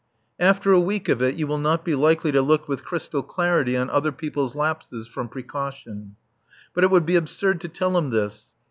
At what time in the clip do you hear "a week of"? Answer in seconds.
0.71-1.21